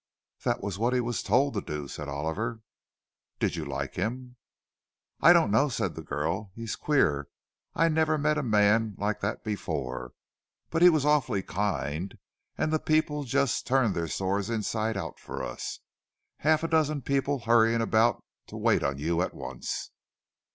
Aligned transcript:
"That 0.43 0.63
was 0.63 0.79
what 0.79 0.93
he 0.93 0.99
was 0.99 1.21
told 1.21 1.53
to 1.53 1.61
do," 1.61 1.87
said 1.87 2.09
Oliver. 2.09 2.61
"Did 3.37 3.55
you 3.55 3.63
like 3.65 3.93
him?" 3.93 4.35
"I 5.19 5.31
don't 5.31 5.51
know," 5.51 5.69
said 5.69 5.93
the 5.93 6.01
girl. 6.01 6.51
"He's 6.55 6.75
queer—I 6.75 7.87
never 7.87 8.17
met 8.17 8.39
a 8.39 8.41
man 8.41 8.95
like 8.97 9.19
that 9.19 9.43
before. 9.43 10.13
But 10.71 10.81
he 10.81 10.89
was 10.89 11.05
awfully 11.05 11.43
kind; 11.43 12.17
and 12.57 12.73
the 12.73 12.79
people 12.79 13.25
just 13.25 13.67
turned 13.67 13.93
their 13.93 14.07
stores 14.07 14.49
inside 14.49 14.97
out 14.97 15.19
for 15.19 15.43
us—half 15.43 16.63
a 16.63 16.67
dozen 16.67 17.03
people 17.03 17.41
hurrying 17.41 17.81
about 17.81 18.23
to 18.47 18.57
wait 18.57 18.81
on 18.81 18.97
you 18.97 19.21
at 19.21 19.35
once!" 19.35 19.91